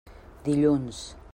Dilluns. 0.47 1.05